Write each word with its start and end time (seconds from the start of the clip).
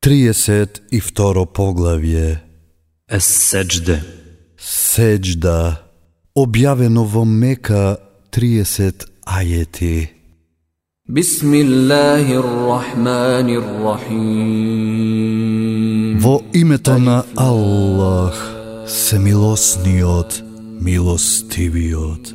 32 0.00 1.46
поглавје. 1.46 2.38
Ес-седжде 3.10 3.98
Седжда 4.56 5.82
Објавено 6.38 7.02
во 7.02 7.24
Мека 7.24 7.98
30 8.30 9.08
ајети. 9.26 10.08
Во 16.22 16.34
името 16.54 16.98
на 16.98 17.24
Аллах 17.34 18.38
се 18.86 19.18
милосниот, 19.18 20.42
милостивиот. 20.80 22.34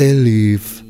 Елиф 0.00 0.82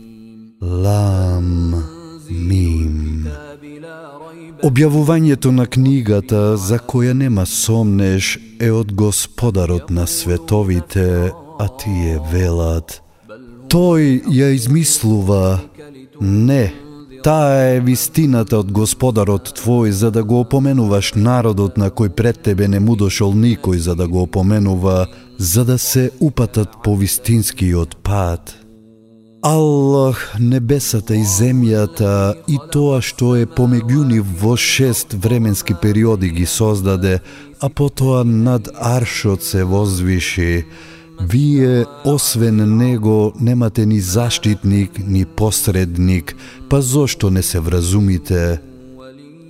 Објавувањето 4.62 5.50
на 5.50 5.64
книгата 5.66 6.56
за 6.56 6.76
која 6.78 7.12
нема 7.12 7.46
сомнеш 7.46 8.38
е 8.60 8.70
од 8.70 8.92
Господарот 8.92 9.90
на 9.90 10.06
световите, 10.06 11.32
а 11.58 11.66
тие 11.82 12.20
велат. 12.32 13.02
Тој 13.66 14.22
ја 14.30 14.52
измислува. 14.54 15.58
Не, 16.20 16.70
таа 17.26 17.74
е 17.74 17.80
вистината 17.80 18.62
од 18.62 18.70
Господарот 18.70 19.50
твој 19.58 19.90
за 19.90 20.14
да 20.14 20.22
го 20.22 20.44
опоменуваш 20.46 21.14
народот 21.18 21.76
на 21.76 21.90
кој 21.90 22.14
пред 22.14 22.42
тебе 22.46 22.68
не 22.68 22.78
му 22.80 22.94
дошол 22.96 23.34
никој 23.34 23.82
за 23.82 23.98
да 23.98 24.06
го 24.08 24.22
опоменува, 24.22 25.06
за 25.38 25.64
да 25.64 25.78
се 25.78 26.10
упатат 26.20 26.68
по 26.84 26.96
вистинскиот 26.96 27.96
пат. 27.96 28.61
Аллах 29.42 30.36
небесата 30.38 31.16
и 31.18 31.24
земјата 31.26 32.36
и 32.46 32.60
тоа 32.70 33.00
што 33.02 33.32
е 33.34 33.48
помеѓу 33.50 34.04
нив 34.06 34.28
во 34.38 34.52
шест 34.54 35.16
временски 35.18 35.74
периоди 35.82 36.28
ги 36.30 36.46
создаде, 36.46 37.18
а 37.58 37.68
потоа 37.68 38.22
над 38.22 38.70
аршот 38.78 39.42
се 39.42 39.64
возвиши. 39.64 40.64
Вие, 41.20 41.86
освен 42.04 42.78
него, 42.78 43.32
немате 43.40 43.86
ни 43.86 43.98
заштитник, 44.00 45.02
ни 45.06 45.24
посредник, 45.24 46.36
па 46.70 46.78
зошто 46.82 47.30
не 47.30 47.42
се 47.42 47.58
вразумите? 47.58 48.60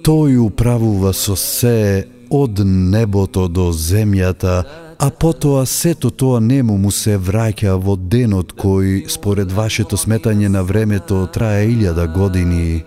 Тој 0.00 0.41
управува 0.41 1.12
со 1.12 1.36
се 1.36 2.08
од 2.33 2.64
небото 2.64 3.45
до 3.48 3.69
земјата, 3.77 4.64
а 5.03 5.11
потоа 5.11 5.67
сето 5.67 6.11
тоа 6.11 6.41
нему 6.41 6.77
му 6.78 6.91
се 6.95 7.17
враќа 7.19 7.72
во 7.84 7.97
денот 7.98 8.53
кој, 8.55 9.08
според 9.11 9.50
вашето 9.50 9.98
сметање 9.98 10.47
на 10.48 10.62
времето, 10.62 11.25
трае 11.27 11.64
илјада 11.72 12.06
години. 12.06 12.84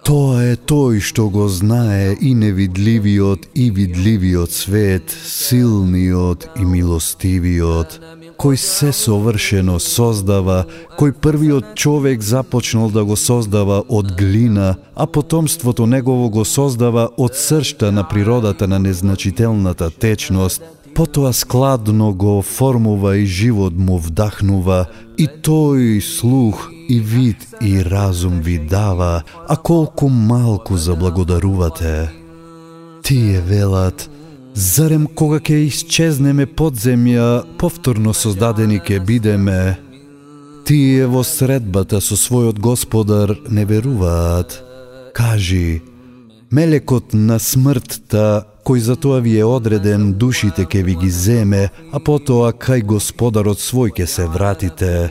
Тоа 0.00 0.40
е 0.54 0.54
тој 0.56 1.02
што 1.04 1.28
го 1.28 1.44
знае 1.52 2.16
и 2.16 2.32
невидливиот 2.34 3.50
и 3.54 3.68
видливиот 3.76 4.56
свет, 4.56 5.12
силниот 5.12 6.48
и 6.56 6.64
милостивиот, 6.64 8.00
кој 8.40 8.56
се 8.56 8.88
совршено 8.96 9.76
создава, 9.84 10.64
кој 10.96 11.12
првиот 11.12 11.74
човек 11.76 12.24
започнал 12.24 12.88
да 12.88 13.04
го 13.04 13.20
создава 13.20 13.82
од 13.88 14.16
глина, 14.16 14.76
а 14.96 15.06
потомството 15.06 15.86
негово 15.86 16.30
го 16.30 16.44
создава 16.44 17.10
од 17.18 17.36
сршта 17.36 17.92
на 17.92 18.08
природата 18.08 18.68
на 18.68 18.78
незначителната 18.78 19.90
течност, 19.90 20.62
потоа 21.00 21.32
складно 21.32 22.14
го 22.14 22.38
оформува 22.38 23.16
и 23.16 23.26
живот 23.26 23.72
му 23.72 23.96
вдахнува, 23.98 24.84
и 25.16 25.24
тој 25.24 25.96
слух 26.04 26.68
и 26.88 27.00
вид 27.00 27.40
и 27.60 27.80
разум 27.84 28.40
ви 28.44 28.58
дава, 28.58 29.22
а 29.48 29.56
колку 29.56 30.08
малку 30.08 30.76
заблагодарувате. 30.76 32.12
Тие 33.02 33.40
велат, 33.40 34.10
зарем 34.54 35.06
кога 35.06 35.40
ќе 35.40 35.72
исчезнеме 35.72 36.44
подземја, 36.44 37.48
повторно 37.56 38.12
создадени 38.12 38.76
ќе 38.84 39.00
бидеме. 39.00 39.80
Тие 40.68 41.08
во 41.08 41.24
средбата 41.24 42.04
со 42.04 42.12
својот 42.12 42.60
господар 42.60 43.38
не 43.48 43.64
веруваат. 43.64 44.52
Кажи, 45.16 45.80
мелекот 46.52 47.16
на 47.16 47.40
смртта, 47.40 48.49
кој 48.64 48.78
за 48.78 48.96
тоа 48.96 49.20
ви 49.20 49.38
е 49.38 49.44
одреден, 49.44 50.12
душите 50.12 50.64
ке 50.64 50.82
ви 50.82 50.94
ги 50.94 51.10
земе, 51.10 51.70
а 51.92 52.00
потоа 52.00 52.52
кај 52.52 52.84
господарот 52.84 53.58
свој 53.58 53.92
ке 53.96 54.06
се 54.06 54.26
вратите. 54.26 55.10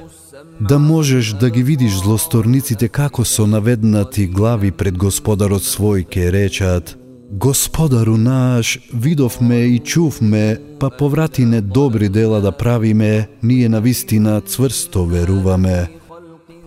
Да 0.60 0.80
можеш 0.80 1.34
да 1.40 1.50
ги 1.50 1.64
видиш 1.64 2.02
злосторниците 2.04 2.88
како 2.88 3.26
со 3.26 3.48
наведнати 3.48 4.28
глави 4.28 4.72
пред 4.72 4.98
господарот 4.98 5.64
свој 5.64 6.08
ке 6.08 6.32
речат 6.32 7.00
Господару 7.32 8.18
наш, 8.18 8.80
видовме 8.94 9.56
и 9.56 9.80
чувме, 9.80 10.58
па 10.80 10.90
поврати 10.90 11.46
не 11.46 11.62
добри 11.62 12.10
дела 12.10 12.42
да 12.42 12.52
правиме, 12.52 13.28
ние 13.44 13.70
на 13.70 13.81
вистина 13.81 14.42
цврсто 14.42 15.06
веруваме. 15.06 15.99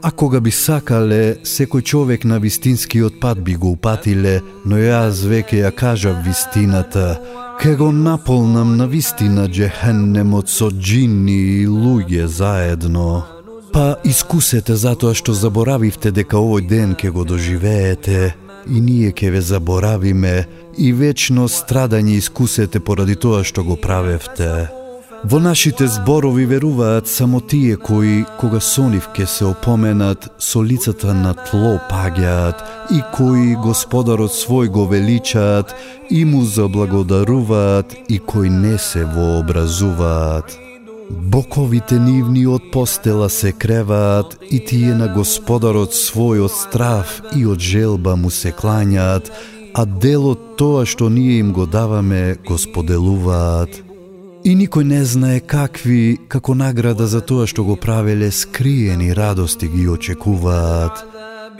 А 0.03 0.11
кога 0.11 0.41
би 0.43 0.51
сакале, 0.51 1.39
секој 1.47 1.83
човек 1.87 2.25
на 2.27 2.41
вистинскиот 2.43 3.21
пат 3.23 3.39
би 3.39 3.55
го 3.55 3.71
упатиле, 3.77 4.41
но 4.67 4.81
јас 4.83 5.23
веќе 5.31 5.61
ја 5.63 5.71
кажав 5.71 6.25
вистината, 6.27 7.21
ке 7.63 7.77
го 7.79 7.93
наполнам 7.93 8.75
на 8.77 8.89
вистина 8.91 9.47
джехеннемот 9.47 10.51
со 10.51 10.73
джинни 10.75 11.39
и 11.63 11.69
луѓе 11.69 12.27
заедно. 12.27 13.23
Па 13.73 13.97
искусете 14.05 14.75
затоа 14.75 15.15
што 15.15 15.39
заборавивте 15.39 16.11
дека 16.11 16.37
овој 16.37 16.67
ден 16.67 16.99
ке 16.99 17.15
го 17.15 17.23
доживеете, 17.25 18.35
и 18.67 18.81
ние 18.81 19.13
ке 19.13 19.31
ве 19.31 19.41
заборавиме, 19.41 20.47
и 20.79 20.93
вечно 20.93 21.47
страдање 21.49 22.19
искусете 22.19 22.81
поради 22.81 23.15
тоа 23.15 23.45
што 23.45 23.63
го 23.63 23.77
правевте. 23.77 24.82
Во 25.25 25.39
нашите 25.39 25.87
зборови 25.87 26.47
веруваат 26.47 27.07
само 27.09 27.41
тие 27.41 27.77
кои, 27.77 28.25
кога 28.41 28.59
со 28.61 28.89
нив 28.91 29.07
ке 29.15 29.27
се 29.27 29.45
опоменат, 29.45 30.27
со 30.39 30.63
лицата 30.67 31.15
на 31.15 31.35
тло 31.35 31.79
паѓаат 31.91 32.91
и 32.91 32.99
кои 33.15 33.55
господарот 33.55 34.35
свој 34.35 34.67
го 34.75 34.87
величаат 34.91 35.75
и 36.11 36.25
му 36.25 36.43
заблагодаруваат 36.43 37.95
и 38.09 38.19
кои 38.19 38.51
не 38.51 38.79
се 38.79 39.05
вообразуваат. 39.05 40.59
Боковите 41.11 42.01
нивни 42.03 42.43
од 42.47 42.73
постела 42.73 43.31
се 43.31 43.53
креваат 43.53 44.35
и 44.51 44.59
тие 44.59 44.99
на 44.99 45.07
господарот 45.07 45.95
свој 45.95 46.43
од 46.49 46.51
страв 46.51 47.23
и 47.37 47.47
од 47.47 47.63
желба 47.63 48.17
му 48.17 48.31
се 48.31 48.51
клањаат, 48.51 49.31
а 49.75 49.87
делот 49.87 50.59
тоа 50.59 50.83
што 50.83 51.07
ние 51.09 51.39
им 51.39 51.53
го 51.53 51.67
даваме 51.67 52.35
го 52.43 52.59
споделуваат. 52.59 53.92
И 54.45 54.57
никој 54.59 54.83
не 54.83 55.05
знае 55.07 55.41
какви, 55.41 56.19
како 56.29 56.55
награда 56.59 57.07
за 57.07 57.21
тоа 57.23 57.47
што 57.47 57.63
го 57.63 57.77
правеле, 57.79 58.31
скриени 58.35 59.13
радости 59.15 59.69
ги 59.71 59.87
очекуваат. 59.89 61.05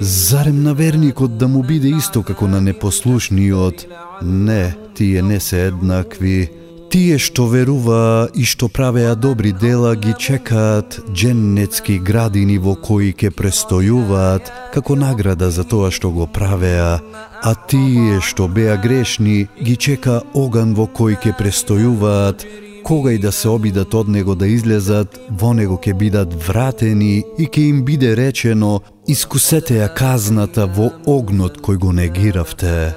Зарем 0.01 0.63
на 0.63 0.75
верникот 0.75 1.37
да 1.39 1.47
му 1.49 1.63
биде 1.63 1.93
исто 1.95 2.23
како 2.27 2.49
на 2.49 2.61
непослушниот? 2.61 3.87
Не, 4.23 4.75
тие 4.95 5.23
не 5.23 5.39
се 5.41 5.67
еднакви. 5.67 6.49
Тие 6.91 7.21
што 7.23 7.47
верува 7.49 8.29
и 8.35 8.43
што 8.45 8.69
правеа 8.69 9.15
добри 9.15 9.53
дела 9.53 9.95
ги 9.97 10.13
чекаат 10.19 10.99
дженнетски 11.13 12.01
градини 12.03 12.59
во 12.59 12.75
кои 12.75 13.15
ќе 13.15 13.31
престојуваат 13.31 14.51
како 14.75 14.99
награда 14.99 15.49
за 15.55 15.65
тоа 15.65 15.89
што 15.95 16.11
го 16.11 16.27
правеа, 16.27 16.99
а 17.43 17.55
тие 17.71 18.19
што 18.21 18.49
беа 18.49 18.77
грешни 18.77 19.47
ги 19.63 19.77
чека 19.77 20.21
оган 20.35 20.75
во 20.75 20.85
кој 20.85 21.17
ќе 21.23 21.33
престојуваат, 21.39 22.45
кога 22.83 23.13
и 23.13 23.19
да 23.19 23.33
се 23.33 23.49
обидат 23.49 23.95
од 23.95 24.09
него 24.09 24.35
да 24.35 24.47
излезат, 24.47 25.21
во 25.31 25.53
него 25.55 25.77
ќе 25.77 25.95
бидат 25.95 26.35
вратени 26.47 27.23
и 27.39 27.47
ќе 27.47 27.69
им 27.69 27.85
биде 27.85 28.17
речено 28.17 28.81
искусете 29.09 29.81
ја 29.81 29.89
казната 29.95 30.67
во 30.67 30.91
огнот 31.07 31.61
кој 31.63 31.79
го 31.79 31.93
негиравте. 31.93 32.95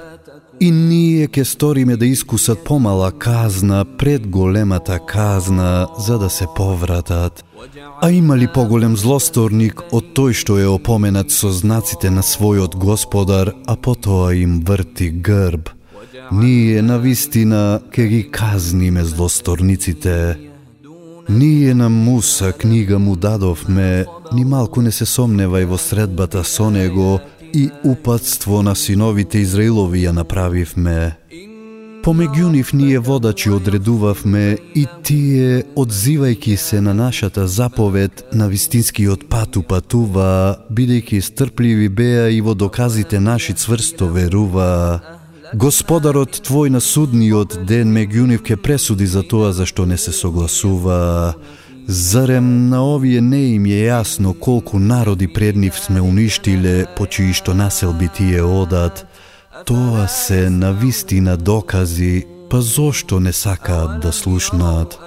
И 0.60 0.72
ние 0.72 1.28
ќе 1.28 1.44
сториме 1.44 1.98
да 1.98 2.06
искусат 2.06 2.64
помала 2.64 3.12
казна 3.12 3.86
пред 3.98 4.28
големата 4.28 5.00
казна 5.00 5.88
за 6.00 6.18
да 6.18 6.30
се 6.30 6.46
повратат. 6.56 7.44
А 8.02 8.12
има 8.12 8.38
ли 8.38 8.48
поголем 8.48 8.96
злосторник 8.98 9.82
од 9.92 10.14
тој 10.16 10.34
што 10.34 10.60
е 10.60 10.68
опоменат 10.68 11.32
со 11.32 11.52
знаците 11.52 12.10
на 12.10 12.24
својот 12.24 12.76
господар, 12.76 13.52
а 13.68 13.76
потоа 13.76 14.34
им 14.36 14.62
врти 14.64 15.12
грб? 15.12 15.75
Ние 16.32 16.82
на 16.82 17.00
вистина 17.00 17.80
ке 17.92 18.08
ги 18.08 18.32
казниме 18.32 19.04
злосторниците. 19.04 20.38
Ние 21.30 21.74
на 21.74 21.90
Муса 21.90 22.52
книга 22.52 23.00
му 23.00 23.16
дадовме, 23.16 24.06
ни 24.34 24.46
малку 24.46 24.82
не 24.82 24.92
се 24.92 25.06
сомневај 25.06 25.66
во 25.66 25.78
средбата 25.78 26.44
со 26.44 26.70
него, 26.70 27.20
и 27.54 27.70
упадство 27.84 28.62
на 28.62 28.76
синовите 28.76 29.40
Израилови 29.40 30.06
ја 30.06 30.12
направивме. 30.12 31.18
Помеѓу 32.06 32.52
нив 32.54 32.74
ние 32.74 33.00
водачи 33.00 33.50
одредувавме 33.50 34.58
и 34.76 34.86
тие, 35.04 35.64
одзивајки 35.76 36.56
се 36.56 36.82
на 36.82 36.94
нашата 36.94 37.48
заповед, 37.48 38.26
на 38.34 38.48
вистинскиот 38.48 39.26
пат 39.30 39.58
упатува, 39.58 40.60
бидејќи 40.70 41.22
стрпливи 41.22 41.90
беа 41.90 42.30
и 42.30 42.42
во 42.42 42.54
доказите 42.54 43.20
наши 43.20 43.54
цврсто 43.54 44.14
верува. 44.14 45.02
Господарот 45.54 46.42
твој 46.42 46.72
на 46.74 46.80
судниот 46.82 47.60
ден 47.70 47.92
меѓу 47.94 48.40
ке 48.42 48.56
пресуди 48.58 49.06
за 49.06 49.22
тоа 49.22 49.54
за 49.54 49.66
што 49.66 49.86
не 49.86 49.98
се 49.98 50.12
согласува. 50.12 51.36
Зарем 51.88 52.70
на 52.70 52.82
овие 52.82 53.22
не 53.22 53.56
им 53.56 53.66
е 53.66 53.86
јасно 53.86 54.34
колку 54.34 54.80
народи 54.80 55.28
пред 55.28 55.56
нив 55.56 55.78
сме 55.78 56.02
уништиле, 56.02 56.88
по 56.98 57.06
чии 57.06 57.34
што 57.34 57.54
населби 57.54 58.10
тие 58.10 58.42
одат. 58.42 59.06
Тоа 59.66 60.08
се 60.08 60.50
на 60.50 60.74
вистина 60.74 61.38
докази, 61.38 62.26
па 62.50 62.62
зошто 62.62 63.20
не 63.20 63.34
сакаат 63.34 64.02
да 64.02 64.12
слушнаат? 64.12 64.98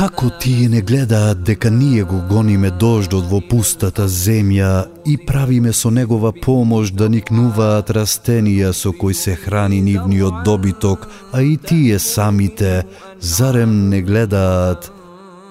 Како 0.00 0.30
тие 0.40 0.68
не 0.72 0.80
гледаат 0.80 1.42
дека 1.44 1.70
ние 1.70 2.04
го 2.08 2.22
гониме 2.28 2.70
дождот 2.82 3.26
во 3.28 3.42
пустата 3.44 4.06
земја 4.08 4.86
и 5.04 5.18
правиме 5.28 5.74
со 5.76 5.90
негова 5.92 6.30
помош 6.32 6.92
да 6.96 7.08
никнуваат 7.12 7.92
растенија 7.92 8.70
со 8.72 8.94
кои 8.96 9.12
се 9.14 9.34
храни 9.36 9.82
нивниот 9.84 10.40
добиток, 10.44 11.04
а 11.32 11.42
и 11.42 11.56
тие 11.56 11.98
самите, 11.98 12.84
зарем 13.20 13.90
не 13.90 14.00
гледаат 14.00 14.88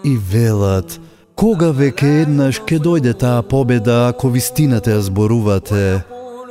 и 0.04 0.18
велат, 0.18 0.98
кога 1.36 1.70
веќе 1.70 2.10
еднаш 2.24 2.64
ке 2.66 2.82
дојде 2.82 3.14
таа 3.14 3.46
победа 3.46 4.08
ако 4.10 4.34
вистината 4.34 4.98
ја 4.98 5.06
зборувате? 5.12 6.02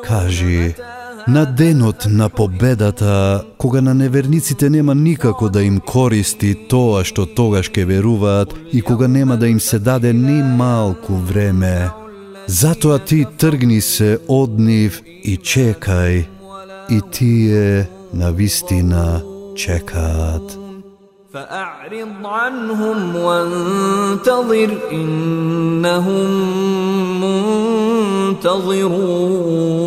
Кажи, 0.06 0.76
на 1.27 1.45
денот 1.45 2.07
на 2.09 2.29
победата, 2.29 3.44
кога 3.57 3.81
на 3.81 3.94
неверниците 3.94 4.69
нема 4.69 4.95
никако 4.95 5.50
да 5.50 5.63
им 5.63 5.79
користи 5.79 6.55
тоа 6.69 7.03
што 7.03 7.25
тогаш 7.25 7.69
ке 7.69 7.85
веруваат 7.85 8.53
и 8.73 8.81
кога 8.81 9.07
нема 9.07 9.38
да 9.38 9.47
им 9.47 9.59
се 9.59 9.79
даде 9.79 10.13
ни 10.13 10.44
малку 10.44 11.13
време. 11.13 11.89
Затоа 12.47 13.00
ти 13.00 13.25
тргни 13.38 13.81
се 13.81 14.19
од 14.27 14.59
нив 14.59 15.01
и 15.05 15.38
чекај, 15.38 16.25
и 16.89 17.00
тие 17.11 17.88
на 18.13 18.31
вистина 18.31 19.21
чекаат. 19.55 20.63
فأعرض 21.33 22.25
عنهم 22.25 23.15
وانتظر 23.15 24.77
إنهم 24.91 26.29
منتظرون 28.33 29.86